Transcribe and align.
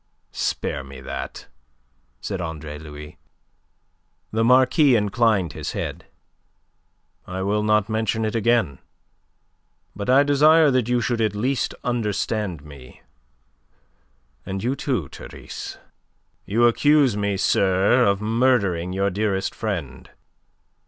"Spare 0.31 0.83
me 0.83 0.99
that," 0.99 1.45
said 2.21 2.41
Andre 2.41 2.79
Louis. 2.79 3.19
The 4.31 4.43
Marquis 4.43 4.95
inclined 4.95 5.53
his 5.53 5.73
head. 5.73 6.07
"I 7.27 7.43
will 7.43 7.61
not 7.61 7.87
mention 7.87 8.25
it 8.25 8.33
again. 8.33 8.79
But 9.95 10.09
I 10.09 10.23
desire 10.23 10.71
that 10.71 10.89
you 10.89 11.01
should 11.01 11.21
at 11.21 11.35
least 11.35 11.75
understand 11.83 12.63
me, 12.63 13.03
and 14.43 14.63
you 14.63 14.75
too, 14.75 15.07
Therese. 15.07 15.77
You 16.47 16.65
accuse 16.65 17.15
me, 17.15 17.37
sir, 17.37 18.03
of 18.03 18.21
murdering 18.21 18.93
your 18.93 19.11
dearest 19.11 19.53
friend. 19.53 20.09